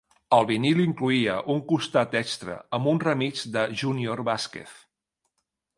[0.35, 4.75] El vinil incloïa un costat extra amb un remix de Junior Vasquez.